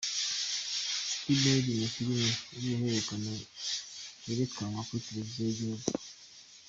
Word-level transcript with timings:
City 1.09 1.33
Maid 1.41 1.65
ni 1.77 1.87
filime 1.93 2.29
y’uruhererekane 2.63 3.33
yerekanwa 4.25 4.81
kuri 4.87 5.03
Tereviziyo 5.07 5.43
y’igihugu. 5.45 5.87